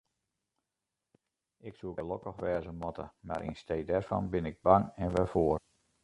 [1.67, 5.59] Ik soe gelokkich wêze moatte, mar yn stee dêrfan bin ik bang, en wêrfoar?